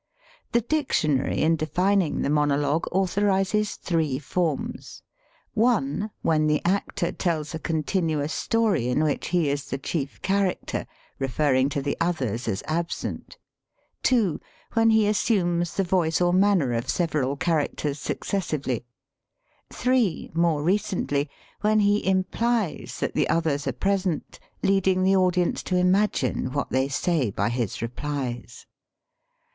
The 0.53 0.61
dictionary 0.61 1.43
in 1.43 1.55
defining 1.57 2.23
the 2.23 2.29
monologue 2.31 2.87
authorizes 2.91 3.75
three 3.75 4.17
forms: 4.17 5.03
(i) 5.55 6.09
when 6.23 6.47
the 6.47 6.59
actor 6.65 7.11
tells 7.11 7.53
a 7.53 7.59
continuous 7.59 8.33
story 8.33 8.87
in 8.87 9.03
which 9.03 9.27
he 9.27 9.47
is 9.47 9.65
the 9.65 9.77
chief 9.77 10.19
character, 10.23 10.87
re 11.19 11.27
ferring 11.27 11.69
to 11.69 11.83
the 11.83 11.95
others 12.01 12.47
as 12.47 12.63
absent; 12.65 13.37
(2) 14.01 14.41
when 14.73 14.89
he 14.89 15.05
assumes 15.05 15.75
the 15.75 15.83
voice 15.83 16.19
or 16.19 16.33
manner 16.33 16.73
of 16.73 16.89
several 16.89 17.37
characters 17.37 17.99
successively; 17.99 18.83
(3) 19.69 20.31
more 20.33 20.63
recently, 20.63 21.29
when 21.59 21.81
he 21.81 22.03
implies 22.07 22.97
that 23.01 23.13
the 23.13 23.29
others 23.29 23.67
are 23.67 23.71
present, 23.71 24.39
leading 24.63 25.03
the 25.03 25.15
audience 25.15 25.61
to 25.61 25.75
imagine 25.77 26.51
what 26.51 26.71
they 26.71 26.87
say 26.87 27.29
by 27.29 27.49
his 27.49 27.83
replies. 27.83 28.65